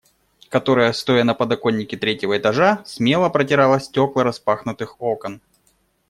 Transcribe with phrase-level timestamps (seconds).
[0.49, 5.41] Которая, стоя на подоконнике третьего этажа, смело протирала стекла распахнутых окон.